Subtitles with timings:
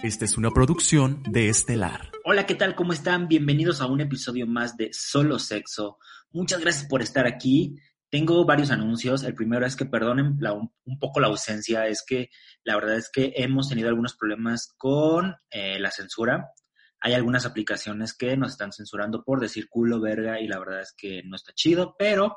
[0.00, 2.12] Esta es una producción de Estelar.
[2.24, 2.76] Hola, ¿qué tal?
[2.76, 3.26] ¿Cómo están?
[3.26, 5.98] Bienvenidos a un episodio más de Solo Sexo.
[6.30, 7.74] Muchas gracias por estar aquí.
[8.08, 9.24] Tengo varios anuncios.
[9.24, 10.38] El primero es que perdonen
[10.84, 11.88] un, poco la ausencia.
[11.88, 12.30] Es que
[12.62, 16.52] la verdad es que hemos tenido algunos problemas con eh, la censura.
[17.00, 20.94] Hay algunas aplicaciones que nos están censurando por decir culo, verga, y la verdad es
[20.96, 22.36] que no está chido, pero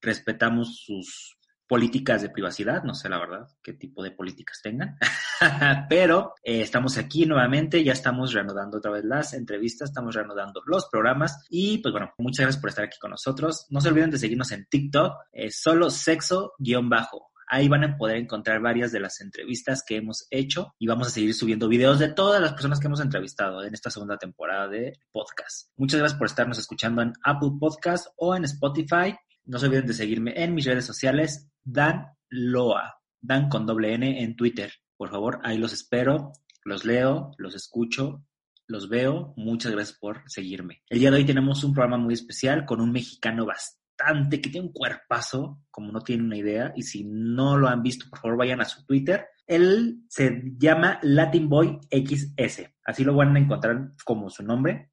[0.00, 1.36] respetamos sus
[1.72, 4.98] políticas de privacidad, no sé la verdad qué tipo de políticas tengan,
[5.88, 10.86] pero eh, estamos aquí nuevamente, ya estamos reanudando otra vez las entrevistas, estamos reanudando los
[10.90, 13.68] programas y pues bueno, muchas gracias por estar aquí con nosotros.
[13.70, 17.30] No se olviden de seguirnos en TikTok, eh, solo sexo guion bajo.
[17.48, 21.10] Ahí van a poder encontrar varias de las entrevistas que hemos hecho y vamos a
[21.10, 24.92] seguir subiendo videos de todas las personas que hemos entrevistado en esta segunda temporada de
[25.10, 25.70] podcast.
[25.78, 29.16] Muchas gracias por estarnos escuchando en Apple Podcast o en Spotify.
[29.44, 34.22] No se olviden de seguirme en mis redes sociales, Dan Loa, Dan con doble N
[34.22, 34.72] en Twitter.
[34.96, 36.32] Por favor, ahí los espero,
[36.64, 38.24] los leo, los escucho,
[38.66, 39.34] los veo.
[39.36, 40.82] Muchas gracias por seguirme.
[40.88, 44.68] El día de hoy tenemos un programa muy especial con un mexicano bastante que tiene
[44.68, 46.72] un cuerpazo, como no tiene una idea.
[46.76, 49.26] Y si no lo han visto, por favor, vayan a su Twitter.
[49.46, 52.62] Él se llama Latin Boy XS.
[52.84, 54.92] Así lo van a encontrar como su nombre.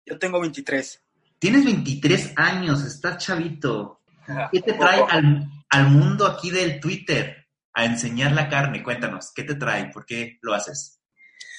[0.07, 1.05] Yo tengo 23.
[1.37, 4.01] Tienes 23 años, estás chavito.
[4.51, 8.81] ¿Qué te trae al, al mundo aquí del Twitter a enseñar la carne?
[8.81, 9.91] Cuéntanos, ¿qué te trae?
[9.91, 10.99] ¿Por qué lo haces?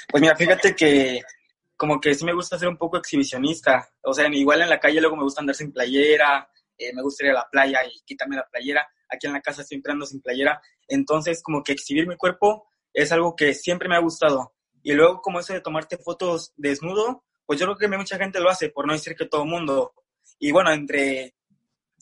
[0.09, 1.23] Pues mira, fíjate que
[1.79, 3.89] como que sí me gusta ser un poco exhibicionista.
[4.03, 7.25] O sea, igual en la calle luego me gusta andar sin playera, eh, me gusta
[7.25, 8.87] ir a la playa y quitarme la playera.
[9.09, 10.61] Aquí en la casa siempre ando sin playera.
[10.89, 14.55] Entonces, como que exhibir mi cuerpo es algo que siempre me ha gustado.
[14.83, 18.51] Y luego, como eso de tomarte fotos desnudo, pues yo creo que mucha gente lo
[18.51, 19.95] hace, por no decir que todo el mundo.
[20.41, 21.37] Y bueno, entre,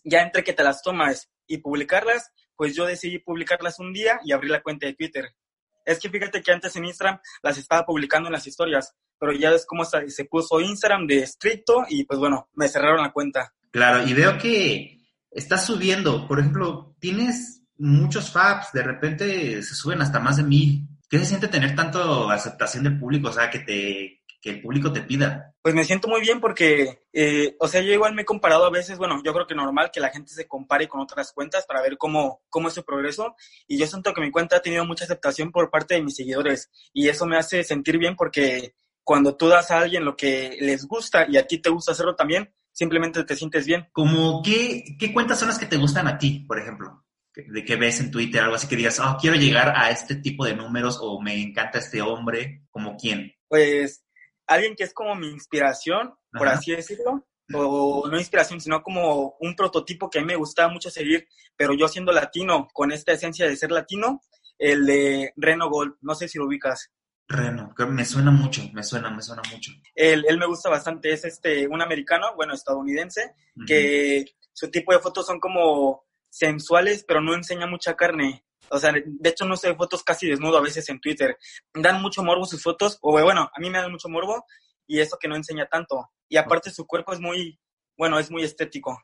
[0.04, 4.32] ya entre que te las tomas y publicarlas, pues yo decidí publicarlas un día y
[4.32, 5.37] abrir la cuenta de Twitter.
[5.86, 9.50] Es que fíjate que antes en Instagram las estaba publicando en las historias, pero ya
[9.50, 13.54] ves cómo se, se puso Instagram de estricto y pues bueno, me cerraron la cuenta.
[13.70, 20.02] Claro, y veo que estás subiendo, por ejemplo, tienes muchos faps, de repente se suben
[20.02, 20.88] hasta más de mil.
[21.08, 23.28] ¿Qué se siente tener tanto aceptación del público?
[23.28, 25.54] O sea, que te que el público te pida.
[25.62, 28.70] Pues me siento muy bien porque, eh, o sea, yo igual me he comparado a
[28.70, 31.82] veces, bueno, yo creo que normal que la gente se compare con otras cuentas para
[31.82, 33.34] ver cómo, cómo es su progreso
[33.66, 36.70] y yo siento que mi cuenta ha tenido mucha aceptación por parte de mis seguidores
[36.92, 40.86] y eso me hace sentir bien porque cuando tú das a alguien lo que les
[40.86, 43.88] gusta y a ti te gusta hacerlo también, simplemente te sientes bien.
[43.92, 47.02] Como qué, qué cuentas son las que te gustan a ti, por ejemplo?
[47.36, 50.44] de que ves en Twitter, algo así que digas, oh, quiero llegar a este tipo
[50.44, 53.32] de números o me encanta este hombre, como quién?
[53.48, 54.06] Pues
[54.46, 56.38] alguien que es como mi inspiración, Ajá.
[56.38, 60.72] por así decirlo, o no inspiración, sino como un prototipo que a mí me gustaba
[60.72, 64.20] mucho seguir, pero yo siendo latino, con esta esencia de ser latino,
[64.58, 66.90] el de Reno Gold, no sé si lo ubicas.
[67.28, 69.72] Reno, me suena mucho, me suena, me suena mucho.
[69.94, 73.66] Él, él me gusta bastante, es este, un americano, bueno, estadounidense, uh -huh.
[73.66, 78.44] que su tipo de fotos son como sensuales, pero no enseña mucha carne.
[78.70, 81.36] O sea, de hecho no sé fotos casi desnudo a veces en Twitter.
[81.74, 84.44] Dan mucho morbo sus fotos, o bueno, a mí me dan mucho morbo
[84.86, 86.10] y eso que no enseña tanto.
[86.28, 87.58] Y aparte su cuerpo es muy,
[87.96, 89.00] bueno, es muy estético.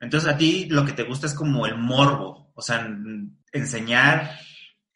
[0.00, 2.86] Entonces a ti lo que te gusta es como el morbo, o sea,
[3.52, 4.38] enseñar.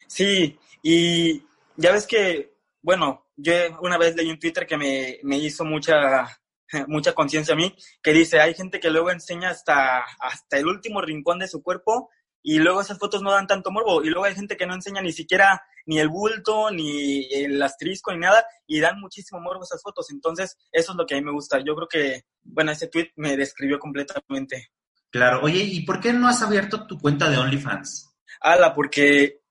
[0.07, 1.43] Sí, y
[1.77, 6.27] ya ves que, bueno, yo una vez leí un Twitter que me, me hizo mucha,
[6.87, 11.01] mucha conciencia a mí, que dice, hay gente que luego enseña hasta, hasta el último
[11.01, 12.09] rincón de su cuerpo
[12.41, 15.01] y luego esas fotos no dan tanto morbo y luego hay gente que no enseña
[15.01, 19.81] ni siquiera ni el bulto, ni el asterisco, ni nada, y dan muchísimo morbo esas
[19.81, 20.11] fotos.
[20.11, 21.59] Entonces, eso es lo que a mí me gusta.
[21.59, 24.69] Yo creo que, bueno, ese tweet me describió completamente.
[25.09, 28.15] Claro, oye, ¿y por qué no has abierto tu cuenta de OnlyFans?
[28.41, 29.41] Ala, porque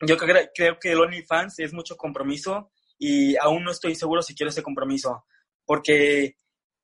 [0.00, 4.50] yo creo que el OnlyFans es mucho compromiso y aún no estoy seguro si quiero
[4.50, 5.24] ese compromiso.
[5.64, 6.36] Porque,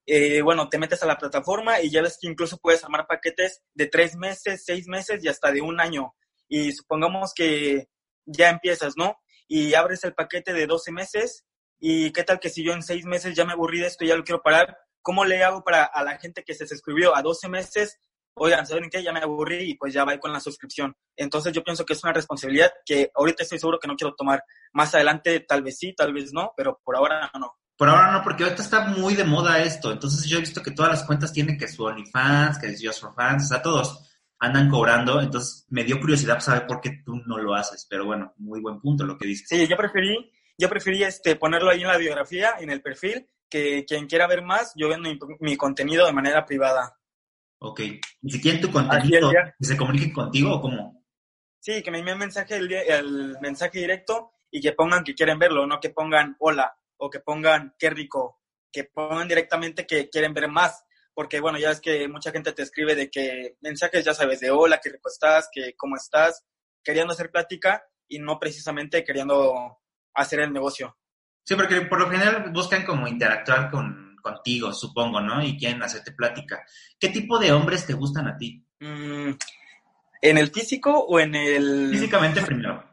[0.06, 3.62] eh, bueno, te metes a la plataforma y ya ves que incluso puedes armar paquetes
[3.74, 6.14] de tres meses, seis meses y hasta de un año.
[6.48, 7.88] Y supongamos que
[8.26, 9.16] ya empiezas, ¿no?
[9.48, 11.44] Y abres el paquete de 12 meses
[11.78, 14.16] y qué tal que si yo en seis meses ya me aburrí de esto ya
[14.16, 17.48] lo quiero parar, ¿cómo le hago para a la gente que se suscribió a 12
[17.48, 17.98] meses
[18.34, 19.02] oigan, ¿saben qué?
[19.02, 20.94] Ya me aburrí y pues ya va con la suscripción.
[21.16, 24.42] Entonces yo pienso que es una responsabilidad que ahorita estoy seguro que no quiero tomar.
[24.72, 27.54] Más adelante tal vez sí, tal vez no, pero por ahora no.
[27.82, 29.90] Por ahora no, porque ahorita está muy de moda esto.
[29.90, 33.00] Entonces yo he visto que todas las cuentas tienen que su OnlyFans, que es Just
[33.00, 34.08] for Fans, o sea, todos
[34.38, 35.20] andan cobrando.
[35.20, 37.84] Entonces me dio curiosidad saber por qué tú no lo haces.
[37.90, 39.48] Pero bueno, muy buen punto lo que dices.
[39.48, 43.84] Sí, yo preferí, yo preferí este, ponerlo ahí en la biografía, en el perfil, que
[43.84, 46.96] quien quiera ver más, yo vendo mi, mi contenido de manera privada.
[47.58, 47.80] Ok.
[47.80, 51.04] ¿Y si quieren tu contenido, que se comuniquen contigo o cómo?
[51.58, 55.66] Sí, que me envíen mensaje, el, el, mensaje directo y que pongan que quieren verlo,
[55.66, 58.40] no que pongan hola o que pongan qué rico,
[58.70, 60.84] que pongan directamente que quieren ver más.
[61.12, 64.50] Porque, bueno, ya es que mucha gente te escribe de que mensajes, ya sabes, de
[64.50, 66.44] hola, qué rico estás, que cómo estás,
[66.82, 69.80] queriendo hacer plática y no precisamente queriendo
[70.14, 70.96] hacer el negocio.
[71.44, 75.44] Sí, porque por lo general buscan como interactuar con contigo, supongo, ¿no?
[75.44, 76.64] Y quieren hacerte plática.
[77.00, 78.64] ¿Qué tipo de hombres te gustan a ti?
[78.78, 79.32] Mm,
[80.22, 81.90] ¿En el físico o en el...?
[81.90, 82.88] Físicamente primero.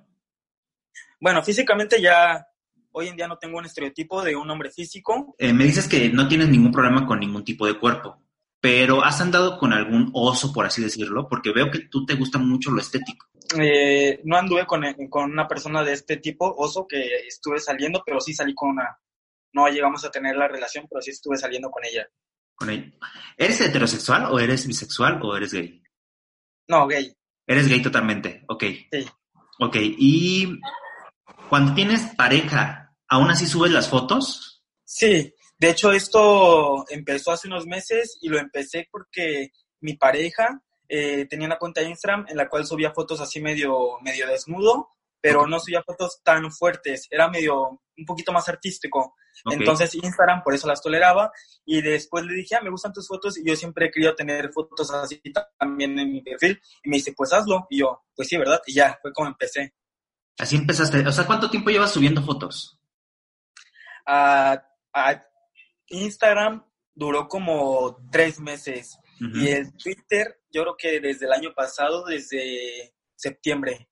[1.19, 2.48] Bueno, físicamente ya
[2.91, 5.35] hoy en día no tengo un estereotipo de un hombre físico.
[5.37, 8.21] Eh, me dices que no tienes ningún problema con ningún tipo de cuerpo,
[8.59, 11.27] pero ¿has andado con algún oso, por así decirlo?
[11.27, 13.27] Porque veo que tú te gusta mucho lo estético.
[13.59, 18.19] Eh, no anduve con, con, una persona de este tipo, oso, que estuve saliendo, pero
[18.19, 18.99] sí salí con una
[19.53, 22.07] no llegamos a tener la relación, pero sí estuve saliendo con ella.
[22.55, 22.91] ¿Con ella?
[23.37, 25.81] ¿Eres heterosexual o eres bisexual o eres gay?
[26.67, 27.13] No, gay.
[27.47, 28.63] Eres gay totalmente, ok.
[28.91, 29.05] Sí.
[29.59, 30.59] Ok, y
[31.49, 34.63] cuando tienes pareja, ¿aún así subes las fotos?
[34.83, 39.51] Sí, de hecho esto empezó hace unos meses y lo empecé porque
[39.81, 43.99] mi pareja eh, tenía una cuenta de Instagram en la cual subía fotos así medio,
[44.01, 44.89] medio desnudo
[45.21, 49.15] pero no subía fotos tan fuertes, era medio un poquito más artístico.
[49.49, 51.31] Entonces Instagram por eso las toleraba
[51.65, 54.51] y después le dije, ah, me gustan tus fotos y yo siempre he querido tener
[54.51, 55.21] fotos así
[55.57, 58.61] también en mi perfil y me dice, pues hazlo y yo, pues sí, ¿verdad?
[58.65, 59.73] Y ya, fue como empecé.
[60.39, 62.75] Así empezaste, o sea, ¿cuánto tiempo llevas subiendo fotos?
[64.11, 65.23] a
[65.89, 66.65] Instagram
[66.95, 72.93] duró como tres meses y el Twitter yo creo que desde el año pasado, desde
[73.15, 73.89] septiembre.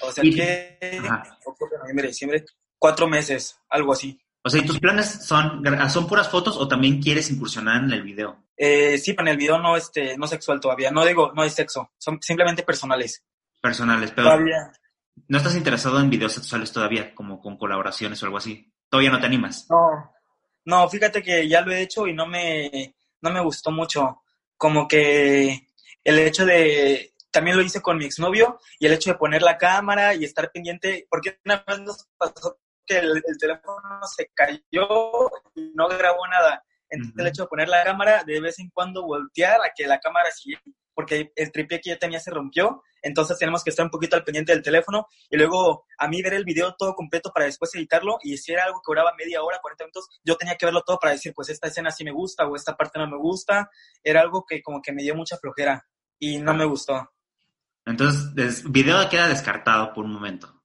[0.00, 1.00] O sea que,
[1.44, 2.44] octubre, noviembre, diciembre,
[2.78, 4.18] cuatro meses, algo así.
[4.42, 8.02] O sea, ¿y tus planes son, son puras fotos o también quieres incursionar en el
[8.02, 8.44] video?
[8.56, 10.90] Eh, sí, pero en el video no, este, no sexual todavía.
[10.90, 11.92] No digo, no hay sexo.
[11.98, 13.24] Son simplemente personales.
[13.60, 14.72] Personales, pero todavía.
[15.28, 18.72] ¿No estás interesado en videos sexuales todavía, como con colaboraciones o algo así?
[18.88, 19.66] ¿Todavía no te animas?
[19.70, 20.12] No,
[20.64, 24.22] no, fíjate que ya lo he hecho y no me, no me gustó mucho.
[24.56, 25.68] Como que
[26.04, 29.56] el hecho de también lo hice con mi exnovio y el hecho de poner la
[29.56, 35.72] cámara y estar pendiente, porque una vez nos pasó que el, teléfono se cayó y
[35.74, 36.62] no grabó nada.
[36.90, 39.98] Entonces el hecho de poner la cámara, de vez en cuando voltear a que la
[39.98, 40.60] cámara siga,
[40.94, 44.24] porque el tripié que yo tenía se rompió, entonces tenemos que estar un poquito al
[44.24, 48.18] pendiente del teléfono y luego a mí ver el video todo completo para después editarlo
[48.22, 50.98] y si era algo que duraba media hora, 40 minutos, yo tenía que verlo todo
[50.98, 53.70] para decir, pues esta escena sí me gusta o esta parte no me gusta,
[54.02, 55.86] era algo que como que me dio mucha flojera
[56.18, 57.10] y no me gustó.
[57.84, 60.62] Entonces, video queda descartado por un momento.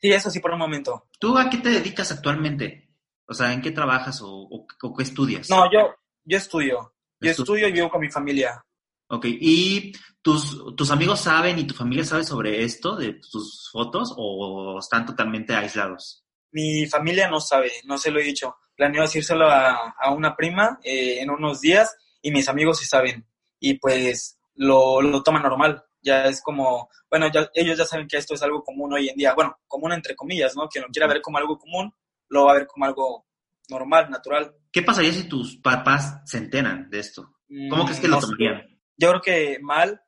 [0.00, 1.08] Sí, eso sí, por un momento.
[1.18, 2.96] ¿Tú a qué te dedicas actualmente?
[3.26, 5.48] O sea, ¿en qué trabajas o, qué estudias?
[5.48, 6.94] No, yo, yo estudio.
[7.20, 8.64] Yo estudio y vivo con mi familia.
[9.12, 14.14] Ok, ¿y tus, tus amigos saben y tu familia sabe sobre esto, de tus fotos,
[14.16, 16.24] o están totalmente aislados?
[16.52, 18.54] Mi familia no sabe, no se lo he dicho.
[18.76, 23.26] Planeo decírselo a, a una prima eh, en unos días y mis amigos sí saben.
[23.58, 28.16] Y pues lo, lo toman normal ya es como, bueno, ya, ellos ya saben que
[28.16, 30.68] esto es algo común hoy en día, bueno, común entre comillas, ¿no?
[30.68, 31.92] Quien lo quiera ver como algo común,
[32.28, 33.26] lo va a ver como algo
[33.68, 34.54] normal, natural.
[34.72, 37.34] ¿Qué pasaría si tus papás se enteran de esto?
[37.68, 38.69] ¿Cómo crees que lo tomarían?
[39.00, 40.02] Yo creo que mal,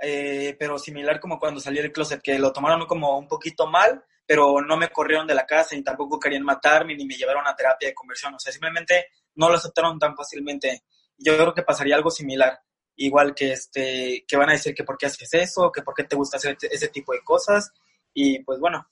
[0.00, 4.04] eh, pero similar como cuando salí del closet, que lo tomaron como un poquito mal,
[4.24, 7.56] pero no me corrieron de la casa y tampoco querían matarme ni me llevaron a
[7.56, 8.32] terapia de conversión.
[8.34, 10.84] O sea, simplemente no lo aceptaron tan fácilmente.
[11.18, 12.60] Yo creo que pasaría algo similar
[12.94, 16.04] igual que este que van a decir que por qué haces eso, que por qué
[16.04, 17.72] te gusta hacer ese tipo de cosas
[18.14, 18.88] y pues bueno,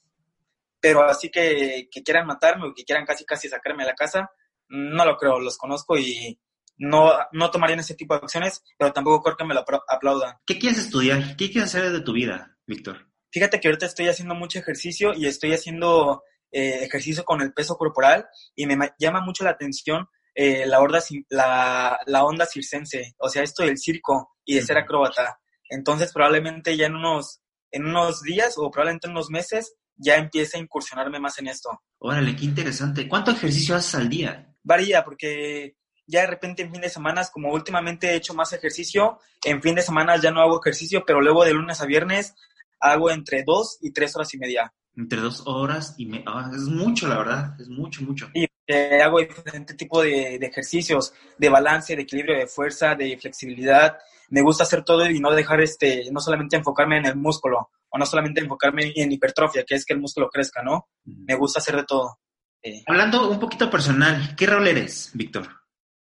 [0.81, 4.31] pero así que, que quieran matarme o que quieran casi casi sacarme de la casa,
[4.69, 6.39] no lo creo, los conozco y
[6.77, 10.37] no, no tomarían ese tipo de acciones, pero tampoco creo que me lo apla- aplaudan.
[10.47, 11.37] ¿Qué quieres estudiar?
[11.37, 13.09] ¿Qué quieres hacer de tu vida, Víctor?
[13.31, 17.77] Fíjate que ahorita estoy haciendo mucho ejercicio y estoy haciendo eh, ejercicio con el peso
[17.77, 21.01] corporal y me ma- llama mucho la atención eh, la, onda,
[21.31, 25.39] la, la onda circense, o sea, esto del circo y de ser acróbata.
[25.69, 27.41] Entonces probablemente ya en unos,
[27.71, 31.71] en unos días o probablemente en unos meses ya empiece a incursionarme más en esto.
[31.99, 33.09] Órale, qué interesante.
[33.09, 34.55] ¿Cuánto ejercicio haces al día?
[34.63, 35.77] Varía porque
[36.07, 39.75] ya de repente en fin de semana, como últimamente he hecho más ejercicio, en fin
[39.75, 42.35] de semana ya no hago ejercicio, pero luego de lunes a viernes
[42.81, 44.73] hago entre dos y tres horas y media.
[44.97, 46.23] Entre dos horas y me...
[46.27, 47.61] ah, es mucho, la verdad.
[47.61, 48.31] Es mucho, mucho.
[48.33, 53.19] Y eh, hago diferente tipo de, de ejercicios, de balance, de equilibrio, de fuerza, de
[53.19, 53.97] flexibilidad.
[54.31, 57.99] Me gusta hacer todo y no dejar este, no solamente enfocarme en el músculo, o
[57.99, 60.89] no solamente enfocarme en hipertrofia, que es que el músculo crezca, ¿no?
[61.05, 62.19] Me gusta hacer de todo.
[62.63, 65.49] Eh, Hablando un poquito personal, ¿qué rol eres, Víctor?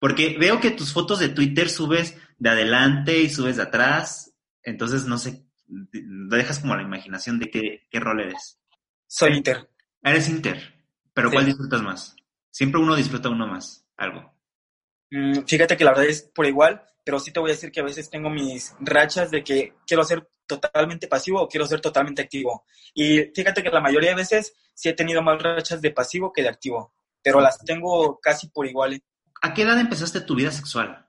[0.02, 5.04] Porque veo que tus fotos de Twitter subes de adelante y subes de atrás, entonces
[5.04, 8.58] no sé, dejas como la imaginación de qué, qué rol eres.
[9.06, 9.70] soy Inter.
[10.02, 10.74] Eres Inter,
[11.14, 11.34] pero Sí.
[11.34, 12.16] ¿cuál disfrutas más?
[12.50, 14.34] Siempre uno disfruta uno más, algo.
[15.12, 17.78] Mm, fíjate que la verdad es por igual, pero sí te voy a decir que
[17.78, 22.22] a veces tengo mis rachas de que quiero ser totalmente pasivo o quiero ser totalmente
[22.22, 22.64] activo.
[22.92, 26.42] Y fíjate que la mayoría de veces sí he tenido más rachas de pasivo que
[26.42, 26.92] de activo,
[27.22, 29.00] pero las tengo casi por igual.
[29.42, 31.08] ¿A qué edad empezaste tu vida sexual?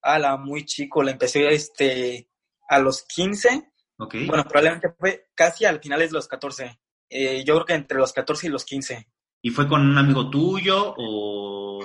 [0.00, 2.30] A la muy chico, la empecé este,
[2.68, 4.14] a los 15, ¿Ok?
[4.28, 6.80] bueno, probablemente fue casi al finales de los 14.
[7.10, 9.08] Eh, yo creo que entre los 14 y los 15.
[9.42, 11.84] ¿Y fue con un amigo tuyo o,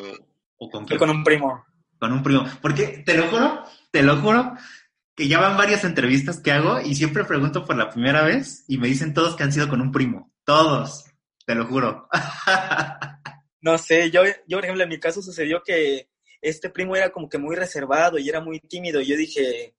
[0.57, 1.65] o con Fue con un primo.
[1.99, 2.45] Con un primo.
[2.61, 4.53] Porque te lo juro, te lo juro,
[5.15, 8.77] que ya van varias entrevistas que hago y siempre pregunto por la primera vez y
[8.77, 10.31] me dicen todos que han sido con un primo.
[10.43, 11.05] Todos,
[11.47, 12.07] te lo juro.
[13.63, 16.09] No sé, yo, yo por ejemplo en mi caso sucedió que
[16.41, 19.73] este primo era como que muy reservado y era muy tímido y yo dije,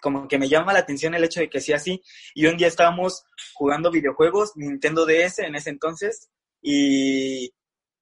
[0.00, 2.02] como que me llama la atención el hecho de que sea así.
[2.34, 6.30] Y un día estábamos jugando videojuegos, Nintendo DS en ese entonces,
[6.62, 7.52] y,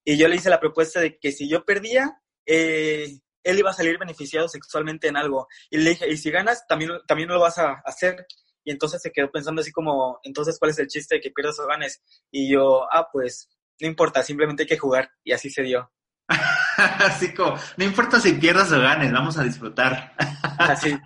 [0.04, 3.74] y yo le hice la propuesta de que si yo perdía, eh, él iba a
[3.74, 5.48] salir beneficiado sexualmente en algo.
[5.68, 8.24] Y le dije, y si ganas, también, también lo vas a hacer.
[8.62, 11.58] Y entonces se quedó pensando así como, entonces, ¿cuál es el chiste de que pierdas
[11.58, 12.02] o ganes?
[12.30, 13.48] Y yo, ah, pues,
[13.80, 15.10] no importa, simplemente hay que jugar.
[15.24, 15.90] Y así se dio.
[16.76, 20.14] Así como, no importa si pierdas o ganes, vamos a disfrutar.
[20.58, 20.96] Así.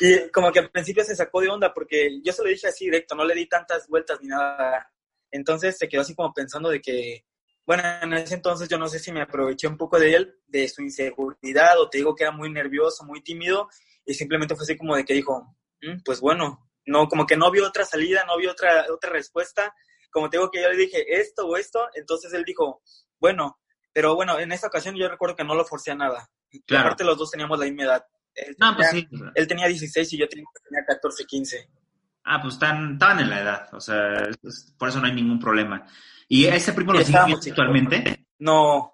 [0.00, 2.86] Y como que al principio se sacó de onda porque yo se lo dije así
[2.86, 4.90] directo, no le di tantas vueltas ni nada.
[5.30, 7.26] Entonces se quedó así como pensando de que,
[7.66, 10.66] bueno, en ese entonces yo no sé si me aproveché un poco de él, de
[10.68, 13.68] su inseguridad, o te digo que era muy nervioso, muy tímido,
[14.06, 17.50] y simplemente fue así como de que dijo, "Mm, pues bueno, no, como que no
[17.50, 19.74] vio otra salida, no vio otra, otra respuesta.
[20.12, 22.82] Como te digo que yo le dije esto o esto, entonces él dijo,
[23.18, 23.58] bueno,
[23.92, 26.28] pero bueno, en esa ocasión yo recuerdo que no lo forcé a nada.
[26.66, 26.84] Claro.
[26.86, 28.06] Aparte los dos teníamos la misma edad.
[28.34, 29.16] Él No, pues tenía- sí.
[29.34, 31.68] él tenía 16 y yo tenía, tenía 14, 15.
[32.24, 35.38] Ah, pues están, estaban en la edad, o sea, es- por eso no hay ningún
[35.40, 35.84] problema.
[36.28, 38.26] ¿Y ese primo lo viendo actualmente?
[38.38, 38.92] No,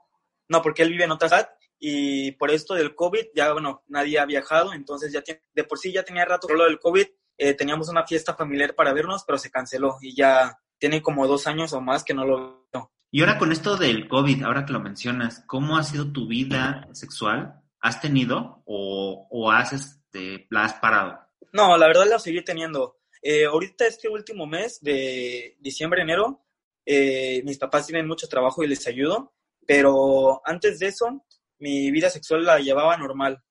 [0.48, 4.18] no, porque él vive en otra ciudad y por esto del COVID ya, bueno, nadie
[4.18, 7.06] ha viajado, entonces ya tiene- de por sí ya tenía rato lo del COVID,
[7.37, 11.47] eh, teníamos una fiesta familiar para vernos, pero se canceló y ya tiene como dos
[11.47, 12.90] años o más que no lo veo.
[13.11, 16.87] Y ahora con esto del COVID, ahora que lo mencionas, ¿cómo ha sido tu vida
[16.92, 17.62] sexual?
[17.80, 21.18] ¿Has tenido o, o has, este, la has parado?
[21.52, 22.99] No, la verdad la seguí teniendo.
[23.23, 26.44] Eh, ahorita este último mes de diciembre, enero,
[26.85, 29.35] eh, mis papás tienen mucho trabajo y les ayudo,
[29.66, 31.25] pero antes de eso,
[31.58, 33.42] mi vida sexual la llevaba normal.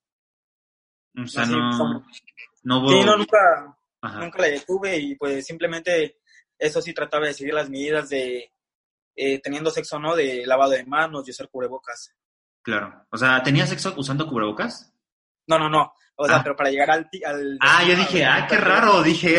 [1.22, 2.06] O sea, Así no, como-
[2.64, 2.90] no hubo...
[2.90, 6.20] Sí, no, nunca, Ajá, nunca la detuve y pues simplemente
[6.60, 8.52] eso sí trataba de seguir las medidas de
[9.16, 12.14] eh, teniendo sexo no, de lavado de manos y usar cubrebocas.
[12.62, 13.06] claro.
[13.12, 14.94] O sea, ¿tenías sexo usando cubrebocas?
[15.48, 15.94] No, no, no.
[16.16, 16.44] O sea, Ah.
[16.44, 17.10] pero para llegar al...
[17.26, 19.38] al Ah, yo dije, ah, qué raro, dije.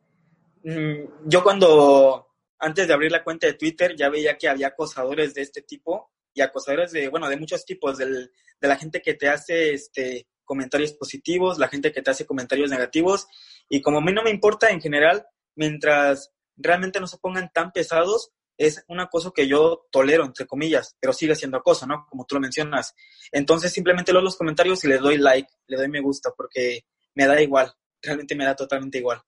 [0.63, 2.27] mm, yo cuando,
[2.59, 6.11] antes de abrir la cuenta de Twitter, ya veía que había acosadores de este tipo
[6.33, 10.27] y acosadores de, bueno, de muchos tipos, del, de la gente que te hace este,
[10.45, 13.27] comentarios positivos, la gente que te hace comentarios negativos.
[13.69, 17.71] Y como a mí no me importa en general, mientras realmente no se pongan tan
[17.71, 22.07] pesados, es una cosa que yo tolero, entre comillas, pero sigue siendo acoso, ¿no?
[22.09, 22.95] Como tú lo mencionas.
[23.31, 27.27] Entonces simplemente leo los comentarios y le doy like, le doy me gusta, porque me
[27.27, 27.71] da igual,
[28.01, 29.21] realmente me da totalmente igual.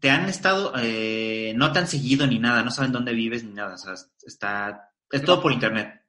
[0.00, 3.52] ¿Te han estado, eh, no te han seguido ni nada, no saben dónde vives ni
[3.52, 3.74] nada?
[3.74, 3.94] O sea,
[4.26, 6.02] está, es todo por internet.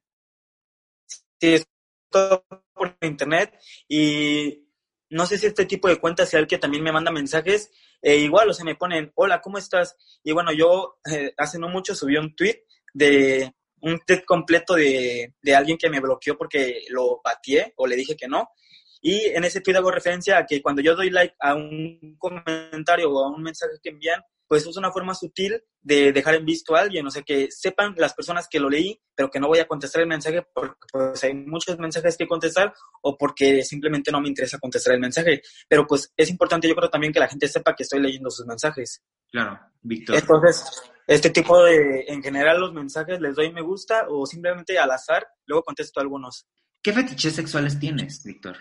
[1.40, 1.66] Sí, es
[2.10, 3.58] todo por internet
[3.88, 4.66] y
[5.10, 7.70] no sé si este tipo de cuentas sea el que también me manda mensajes,
[8.02, 9.96] e igual, o sea, me ponen, hola, ¿cómo estás?
[10.22, 15.34] Y bueno, yo eh, hace no mucho subí un tweet de un tweet completo de,
[15.40, 18.50] de alguien que me bloqueó porque lo pateé o le dije que no.
[19.00, 23.10] Y en ese tweet hago referencia a que cuando yo doy like a un comentario
[23.10, 26.74] o a un mensaje que envían, pues es una forma sutil de dejar en visto
[26.74, 29.58] a alguien, o sea, que sepan las personas que lo leí, pero que no voy
[29.58, 32.72] a contestar el mensaje porque pues, hay muchos mensajes que contestar
[33.02, 35.42] o porque simplemente no me interesa contestar el mensaje.
[35.68, 38.46] Pero pues es importante, yo creo también que la gente sepa que estoy leyendo sus
[38.46, 39.02] mensajes.
[39.30, 40.16] Claro, Víctor.
[40.16, 40.64] Entonces,
[41.06, 45.26] este tipo de, en general, los mensajes les doy me gusta o simplemente al azar,
[45.46, 46.46] luego contesto algunos.
[46.82, 48.56] ¿Qué fetiches sexuales tienes, Víctor?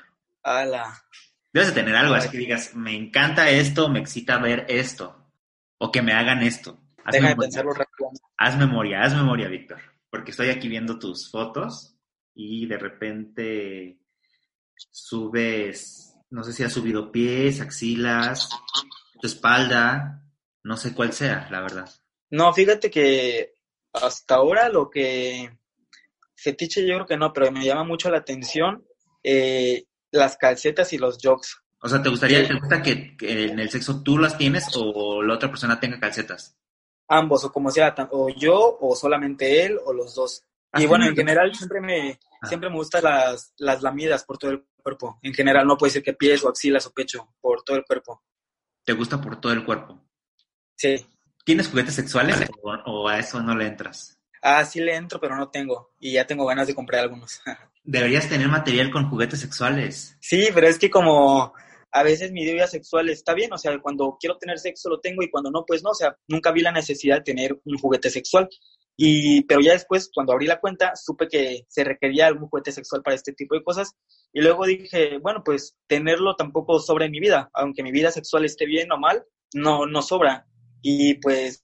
[0.45, 1.03] Ala.
[1.51, 5.31] Debes de tener algo, así que digas, me encanta esto, me excita ver esto
[5.79, 6.79] o que me hagan esto.
[7.03, 7.35] Haz Deja memoria.
[7.35, 8.09] de pensarlo rápido.
[8.37, 11.97] Haz memoria, haz memoria, Víctor, porque estoy aquí viendo tus fotos
[12.35, 13.99] y de repente
[14.91, 18.49] subes, no sé si has subido pies, axilas,
[19.19, 20.23] tu espalda,
[20.63, 21.89] no sé cuál sea, la verdad.
[22.29, 23.53] No, fíjate que
[23.93, 25.57] hasta ahora lo que
[26.35, 28.85] fetiche yo creo que no, pero me llama mucho la atención
[29.23, 31.57] eh, las calcetas y los jogs.
[31.81, 35.35] O sea, ¿te gustaría, te gusta que, en el sexo tú las tienes o la
[35.35, 36.57] otra persona tenga calcetas?
[37.07, 40.43] Ambos, o como sea, o yo, o solamente él, o los dos.
[40.73, 42.47] Y bueno, en general siempre me, ah.
[42.47, 45.19] siempre me gustan las, las lamidas por todo el cuerpo.
[45.21, 48.23] En general no puede ser que pies o axilas o pecho, por todo el cuerpo.
[48.83, 50.01] ¿Te gusta por todo el cuerpo?
[50.75, 51.05] Sí.
[51.43, 54.17] ¿Tienes juguetes sexuales o, o a eso no le entras?
[54.41, 55.93] Ah, sí le entro, pero no tengo.
[55.99, 57.41] Y ya tengo ganas de comprar algunos.
[57.85, 60.17] Deberías tener material con juguetes sexuales.
[60.19, 61.53] Sí, pero es que como
[61.91, 65.23] a veces mi vida sexual está bien, o sea, cuando quiero tener sexo lo tengo
[65.23, 68.09] y cuando no, pues no, o sea, nunca vi la necesidad de tener un juguete
[68.09, 68.49] sexual.
[68.97, 73.01] Y, pero ya después, cuando abrí la cuenta, supe que se requería algún juguete sexual
[73.01, 73.93] para este tipo de cosas.
[74.33, 78.45] Y luego dije, bueno, pues tenerlo tampoco sobra en mi vida, aunque mi vida sexual
[78.45, 80.47] esté bien o mal, no, no sobra.
[80.81, 81.61] Y pues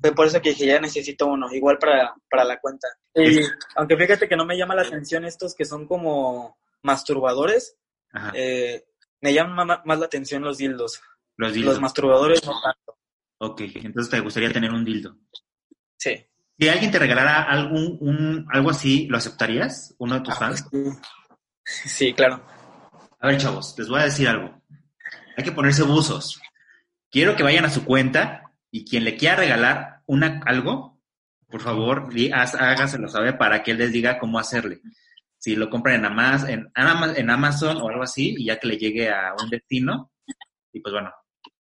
[0.00, 2.88] fue por eso que dije, ya necesito uno, igual para, para la cuenta.
[3.14, 3.40] Y
[3.76, 7.76] aunque fíjate que no me llama la atención estos que son como masturbadores,
[8.34, 8.84] eh,
[9.20, 11.02] me llaman más, la atención los dildos.
[11.36, 11.74] Los dildos.
[11.74, 12.98] Los masturbadores no tanto.
[13.38, 15.16] Ok, entonces te gustaría tener un dildo.
[15.96, 16.26] Sí.
[16.58, 19.94] Si alguien te regalara algún, un, algo así, ¿lo aceptarías?
[19.98, 20.66] ¿Uno de tus ah, fans?
[21.64, 22.44] Sí, claro.
[23.18, 24.62] A ver, chavos, les voy a decir algo.
[25.36, 26.40] Hay que ponerse buzos.
[27.10, 31.00] Quiero que vayan a su cuenta y quien le quiera regalar una, algo,
[31.48, 34.80] por favor, hágaselo saber para que él les diga cómo hacerle
[35.40, 39.08] si lo compran en Amazon, en, Amazon o algo así, y ya que le llegue
[39.08, 40.12] a un destino,
[40.70, 41.10] y pues bueno,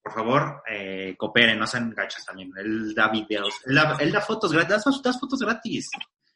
[0.03, 2.51] por favor, eh, cooperen, no sean gachas también.
[2.57, 5.89] Él da videos, él da, fotos gratis, das, fotos gratis.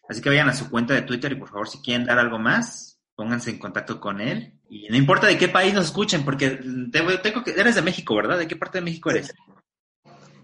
[0.08, 2.40] Así que vayan a su cuenta de Twitter y por favor, si quieren dar algo
[2.40, 4.60] más, pónganse en contacto con él.
[4.70, 8.38] Y no importa de qué país nos escuchen, porque tengo que, eres de México, ¿verdad?
[8.38, 9.34] ¿De qué parte de México eres?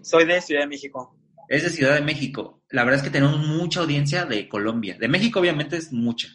[0.02, 1.16] Soy de Ciudad de México.
[1.48, 2.62] Es de Ciudad de México.
[2.70, 4.96] La verdad es que tenemos mucha audiencia de Colombia.
[4.98, 6.28] De México, obviamente, es mucha.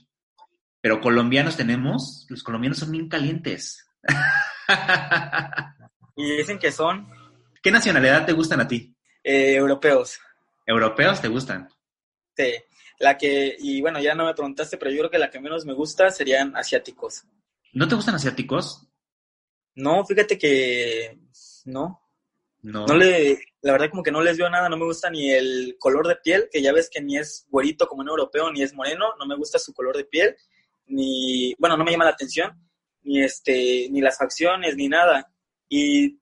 [0.82, 3.88] Pero colombianos tenemos, los colombianos son bien calientes.
[6.16, 7.08] y dicen que son.
[7.64, 8.96] ¿Qué nacionalidad te gustan a ti?
[9.24, 10.20] Eh, europeos.
[10.66, 11.70] ¿Europeos te gustan?
[12.36, 12.54] Sí.
[13.00, 15.66] La que, y bueno, ya no me preguntaste, pero yo creo que la que menos
[15.66, 17.24] me gusta serían asiáticos.
[17.74, 18.88] ¿No te gustan asiáticos?
[19.76, 21.20] No, fíjate que
[21.66, 22.05] no.
[22.66, 22.86] No.
[22.86, 25.76] No le, la verdad como que no les veo nada, no me gusta ni el
[25.80, 28.74] color de piel, que ya ves que ni es güerito como un europeo, ni es
[28.74, 30.36] moreno, no me gusta su color de piel
[30.88, 32.52] ni, bueno, no me llama la atención,
[33.04, 35.32] ni, este, ni las facciones, ni nada.
[35.70, 36.20] Y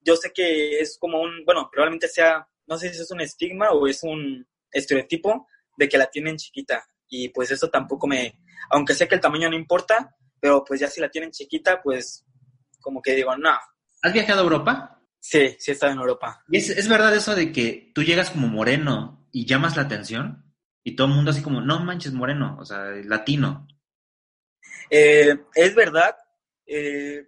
[0.00, 3.70] yo sé que es como un, bueno, probablemente sea, no sé si es un estigma
[3.70, 6.86] o es un estereotipo de que la tienen chiquita.
[7.08, 10.88] Y pues eso tampoco me, aunque sé que el tamaño no importa, pero pues ya
[10.88, 12.24] si la tienen chiquita, pues
[12.80, 13.56] como que digo, no.
[14.02, 15.02] ¿Has viajado a Europa?
[15.28, 16.44] Sí, sí he estado en Europa.
[16.48, 20.54] ¿Y es, es verdad eso de que tú llegas como moreno y llamas la atención?
[20.84, 23.66] Y todo el mundo así como, no manches, moreno, o sea, latino.
[24.88, 26.14] Eh, es verdad,
[26.64, 27.26] eh,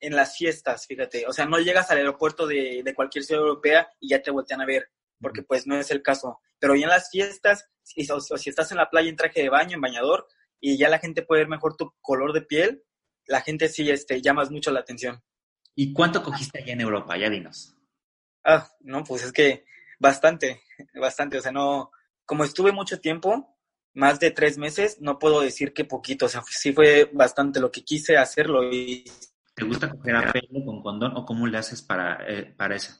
[0.00, 1.26] en las fiestas, fíjate.
[1.26, 4.60] O sea, no llegas al aeropuerto de, de cualquier ciudad europea y ya te voltean
[4.60, 6.40] a ver, porque pues no es el caso.
[6.58, 9.48] Pero ya en las fiestas, si, o, si estás en la playa en traje de
[9.48, 10.26] baño, en bañador,
[10.60, 12.84] y ya la gente puede ver mejor tu color de piel,
[13.24, 15.22] la gente sí este, llamas mucho la atención.
[15.74, 17.16] ¿Y cuánto cogiste allá en Europa?
[17.16, 17.74] Ya dinos.
[18.44, 19.64] Ah, no, pues es que
[19.98, 20.62] bastante,
[21.00, 21.38] bastante.
[21.38, 21.90] O sea, no,
[22.24, 23.56] como estuve mucho tiempo,
[23.94, 26.26] más de tres meses, no puedo decir que poquito.
[26.26, 29.04] O sea, sí fue bastante lo que quise hacerlo y
[29.60, 32.94] ¿Te gusta coger a pelo con condón o cómo le haces para, eh, para eso?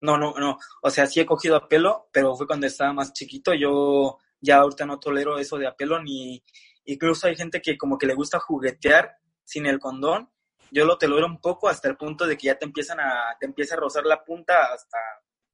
[0.00, 0.58] No, no, no.
[0.82, 3.54] O sea, sí he cogido a pelo, pero fue cuando estaba más chiquito.
[3.54, 6.42] Yo ya ahorita no tolero eso de a pelo ni...
[6.86, 10.28] Incluso hay gente que como que le gusta juguetear sin el condón.
[10.74, 13.36] Yo lo tolero un poco hasta el punto de que ya te empiezan a...
[13.38, 14.98] te empieza a rozar la punta hasta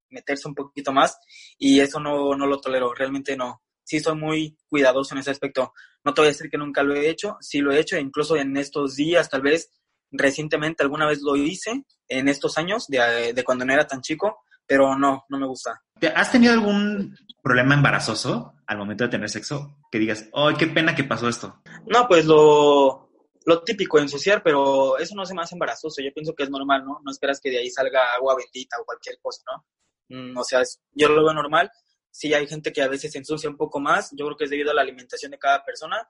[0.08, 1.18] meterse un poquito más
[1.58, 3.62] y eso no, no lo tolero, realmente no.
[3.84, 5.74] Sí soy muy cuidadoso en ese aspecto.
[6.04, 8.36] No te voy a decir que nunca lo he hecho, sí lo he hecho, incluso
[8.36, 9.70] en estos días tal vez
[10.10, 14.38] recientemente alguna vez lo hice en estos años de, de, cuando no era tan chico,
[14.66, 15.82] pero no, no me gusta.
[16.14, 19.76] ¿Has tenido algún problema embarazoso al momento de tener sexo?
[19.92, 21.60] Que digas, ¡ay, qué pena que pasó esto!
[21.86, 23.09] No, pues lo,
[23.46, 26.02] lo típico, ensuciar, pero eso no se me hace embarazoso.
[26.02, 27.00] Yo pienso que es normal, ¿no?
[27.04, 29.66] No esperas que de ahí salga agua bendita o cualquier cosa, ¿no?
[30.08, 31.70] Mm, o sea, es, yo lo veo normal.
[32.10, 34.10] Sí hay gente que a veces se ensucia un poco más.
[34.12, 36.08] Yo creo que es debido a la alimentación de cada persona.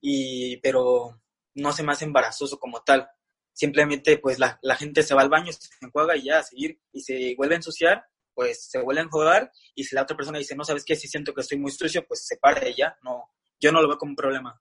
[0.00, 1.20] Y, pero
[1.54, 3.08] no se me hace embarazoso como tal
[3.54, 6.78] simplemente pues la, la, gente se va al baño, se enjuaga y ya a seguir
[6.92, 10.38] y se vuelve a ensuciar, pues se vuelve a enjuagar y si la otra persona
[10.38, 12.98] dice, no sabes qué, si siento que estoy muy sucio, pues se para y ya,
[13.02, 14.60] no, yo no lo veo como un problema.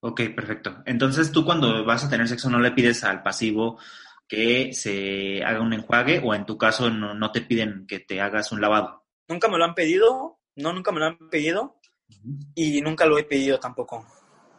[0.00, 0.82] Ok, perfecto.
[0.86, 3.78] Entonces tú cuando vas a tener sexo no le pides al pasivo
[4.26, 8.20] que se haga un enjuague o en tu caso no, no te piden que te
[8.20, 9.04] hagas un lavado.
[9.28, 11.80] Nunca me lo han pedido, no, nunca me lo han pedido
[12.54, 14.06] y nunca lo he pedido tampoco.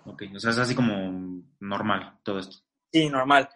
[0.05, 2.57] Ok, o sea, es así como normal todo esto.
[2.91, 3.49] Sí, normal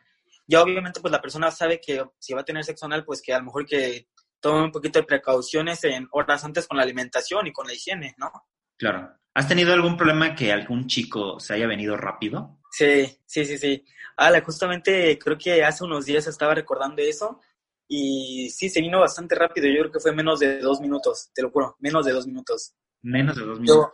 [0.48, 3.34] ya obviamente pues la persona sabe que si va a tener sexo anal, pues que
[3.34, 4.08] a lo mejor que
[4.40, 8.14] tome un poquito de precauciones en horas antes con la alimentación y con la higiene,
[8.18, 8.32] ¿no?
[8.78, 9.12] Claro.
[9.34, 12.60] ¿Has tenido algún problema que algún chico se haya venido rápido?
[12.72, 13.86] Sí, sí, sí, sí.
[14.18, 17.42] Ah, justamente creo que hace unos días estaba recordando eso
[17.88, 19.68] y sí, se vino bastante rápido.
[19.68, 22.74] Yo creo que fue menos de dos minutos, te lo juro, menos de dos minutos.
[23.02, 23.92] Menos de dos minutos.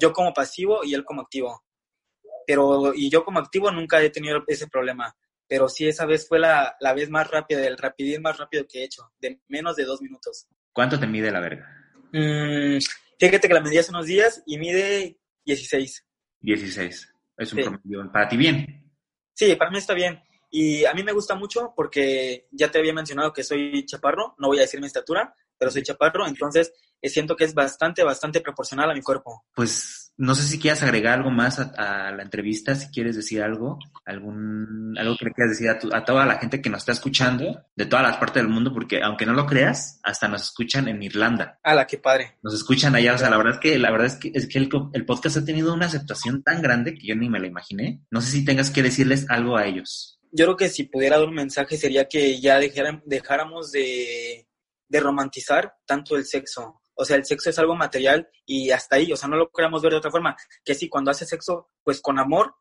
[0.00, 1.64] Yo, yo como pasivo y él como activo.
[2.46, 5.14] Pero, y yo como activo nunca he tenido ese problema
[5.48, 8.80] pero sí esa vez fue la, la vez más rápida, el rapidín más rápido que
[8.80, 10.48] he hecho, de menos de dos minutos.
[10.72, 11.66] ¿Cuánto te mide la verga?
[12.12, 12.78] Mm,
[13.18, 16.06] fíjate que la medí hace unos días y mide 16.
[16.40, 17.14] 16.
[17.38, 17.64] Es un sí.
[17.64, 18.12] promedio.
[18.12, 18.92] ¿Para ti bien?
[19.34, 20.20] Sí, para mí está bien.
[20.50, 24.48] Y a mí me gusta mucho porque ya te había mencionado que soy chaparro, no
[24.48, 28.40] voy a decir mi estatura, pero soy chaparro, entonces eh, siento que es bastante, bastante
[28.40, 29.44] proporcional a mi cuerpo.
[29.54, 33.42] Pues no sé si quieras agregar algo más a, a la entrevista, si quieres decir
[33.42, 36.78] algo, algún, algo que le quieras decir a, tu, a, toda la gente que nos
[36.78, 40.42] está escuchando de todas las partes del mundo, porque aunque no lo creas, hasta nos
[40.42, 41.58] escuchan en Irlanda.
[41.62, 42.36] ¡Hala, qué padre!
[42.42, 44.58] Nos escuchan allá, o sea, la verdad es que, la verdad es que, es que
[44.58, 48.00] el, el podcast ha tenido una aceptación tan grande que yo ni me la imaginé.
[48.10, 50.18] No sé si tengas que decirles algo a ellos.
[50.32, 54.46] Yo creo que si pudiera dar un mensaje sería que ya dejáramos de,
[54.88, 59.12] de romantizar tanto el sexo o sea, el sexo es algo material y hasta ahí,
[59.12, 62.00] o sea, no lo queramos ver de otra forma, que sí, cuando hace sexo, pues
[62.00, 62.54] con amor,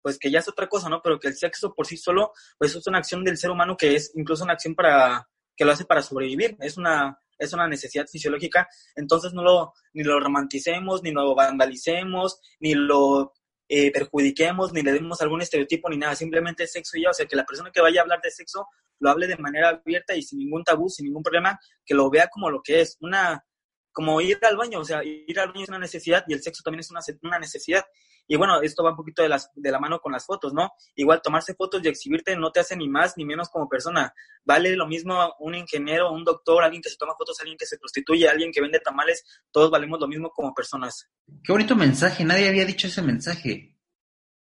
[0.00, 1.02] pues que ya es otra cosa, ¿no?
[1.02, 3.96] Pero que el sexo por sí solo, pues es una acción del ser humano que
[3.96, 8.06] es incluso una acción para, que lo hace para sobrevivir, es una, es una necesidad
[8.06, 13.32] fisiológica, entonces no lo, ni lo romanticemos, ni lo vandalicemos, ni lo
[13.68, 17.26] eh, perjudiquemos, ni le demos algún estereotipo, ni nada, simplemente sexo y ya, o sea,
[17.26, 18.66] que la persona que vaya a hablar de sexo
[19.00, 22.28] lo hable de manera abierta y sin ningún tabú, sin ningún problema, que lo vea
[22.28, 23.44] como lo que es, una,
[23.92, 26.62] como ir al baño, o sea, ir al baño es una necesidad y el sexo
[26.62, 27.84] también es una, una necesidad.
[28.26, 30.70] Y bueno, esto va un poquito de, las, de la mano con las fotos, ¿no?
[30.94, 34.14] Igual tomarse fotos y exhibirte no te hace ni más ni menos como persona.
[34.44, 37.76] Vale lo mismo un ingeniero, un doctor, alguien que se toma fotos, alguien que se
[37.76, 41.08] prostituye, alguien que vende tamales, todos valemos lo mismo como personas.
[41.42, 43.76] Qué bonito mensaje, nadie había dicho ese mensaje.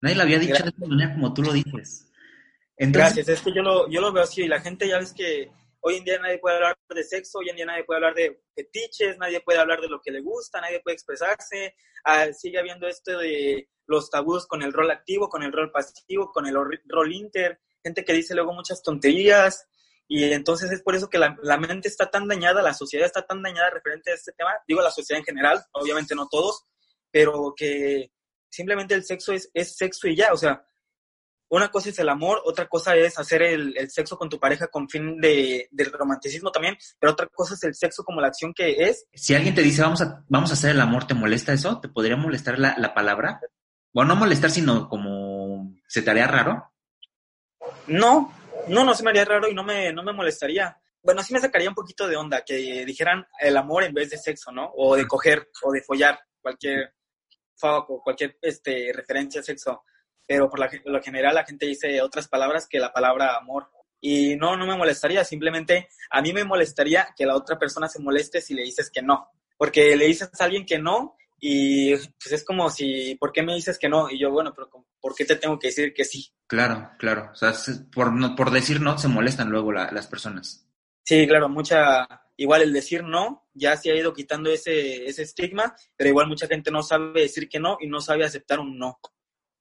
[0.00, 0.74] Nadie lo había dicho Gracias.
[0.74, 2.10] de esa manera como tú lo dices.
[2.76, 3.14] Entonces...
[3.14, 5.52] Gracias, es que yo lo, yo lo veo así y la gente ya ves que
[5.80, 8.42] Hoy en día nadie puede hablar de sexo, hoy en día nadie puede hablar de
[8.54, 11.74] fetiches, nadie puede hablar de lo que le gusta, nadie puede expresarse.
[12.04, 16.30] Ah, sigue habiendo esto de los tabús con el rol activo, con el rol pasivo,
[16.32, 19.66] con el rol inter, gente que dice luego muchas tonterías.
[20.08, 23.26] Y entonces es por eso que la, la, mente está tan dañada, la sociedad está
[23.26, 24.54] tan dañada referente a este tema.
[24.66, 26.64] Digo la sociedad en general, obviamente no todos,
[27.10, 28.10] pero que
[28.50, 30.32] simplemente el sexo es, es sexo y ya.
[30.32, 30.66] O sea,
[31.50, 34.68] una cosa es el amor, otra cosa es hacer el, el sexo con tu pareja
[34.68, 38.52] con fin de, del romanticismo también, pero otra cosa es el sexo como la acción
[38.52, 39.06] que es.
[39.14, 41.80] Si alguien te dice vamos a, vamos a hacer el amor, ¿te molesta eso?
[41.80, 43.40] ¿Te podría molestar la, la palabra?
[43.92, 46.70] Bueno, no molestar, sino como se te haría raro.
[47.86, 48.32] No,
[48.68, 50.78] no, no se me haría raro y no me, no me molestaría.
[51.02, 54.18] Bueno, sí me sacaría un poquito de onda que dijeran el amor en vez de
[54.18, 54.70] sexo, ¿no?
[54.76, 56.94] O de coger, o de follar, cualquier
[57.62, 59.84] o cualquier este, referencia a sexo.
[60.28, 63.70] Pero por, lo general la gente dice otras palabras que la palabra amor.
[64.00, 67.98] Y no, no me molestaría, simplemente a mí me molestaría que la otra persona se
[67.98, 69.30] moleste si le dices que no.
[69.56, 73.54] Porque le dices a alguien que no y pues es como si, ¿por qué me
[73.54, 74.10] dices que no?
[74.10, 74.68] Y yo, bueno, pero
[75.00, 76.30] ¿por qué te tengo que decir que sí?
[76.46, 77.30] Claro, claro.
[77.32, 77.52] O sea,
[77.92, 80.68] por, por decir no se molestan luego las personas.
[81.04, 85.74] Sí, claro, mucha, igual el decir no ya se ha ido quitando ese, ese estigma,
[85.96, 89.00] pero igual mucha gente no sabe decir que no y no sabe aceptar un no.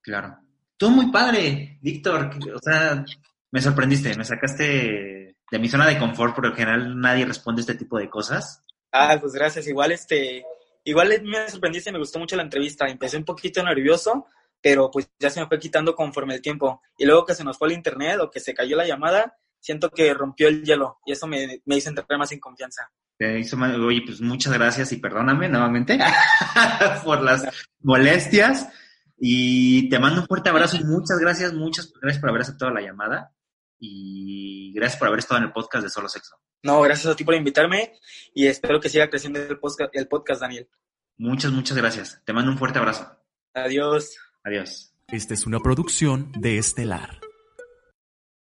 [0.01, 0.39] Claro.
[0.78, 2.30] Tú muy padre, Víctor.
[2.54, 3.04] O sea,
[3.52, 7.76] me sorprendiste, me sacaste de mi zona de confort, porque en general nadie responde este
[7.76, 8.63] tipo de cosas.
[8.92, 9.68] Ah, pues gracias.
[9.68, 10.44] Igual este,
[10.84, 12.88] igual me sorprendiste, me gustó mucho la entrevista.
[12.88, 14.28] Empecé un poquito nervioso,
[14.62, 16.82] pero pues ya se me fue quitando conforme el tiempo.
[16.98, 19.90] Y luego que se nos fue el internet o que se cayó la llamada, siento
[19.90, 22.90] que rompió el hielo y eso me, me hizo entrar más en confianza.
[23.20, 25.98] oye, pues muchas gracias y perdóname nuevamente
[27.04, 27.46] por las
[27.82, 28.68] molestias.
[29.17, 32.82] Y te mando un fuerte abrazo y muchas gracias, muchas gracias por haber aceptado la
[32.82, 33.34] llamada
[33.80, 36.36] y gracias por haber estado en el podcast de Solo Sexo.
[36.63, 37.93] No, gracias a ti por invitarme
[38.34, 40.69] y espero que siga creciendo el podcast, el podcast Daniel.
[41.17, 42.21] Muchas, muchas gracias.
[42.25, 43.12] Te mando un fuerte abrazo.
[43.53, 44.17] Adiós.
[44.43, 44.93] Adiós.
[45.08, 47.19] Esta es una producción de Estelar.